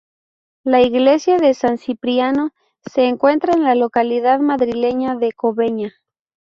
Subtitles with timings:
[0.63, 2.53] La iglesia de San Cipriano
[2.91, 5.93] se encuentra en la localidad madrileña de Cobeña.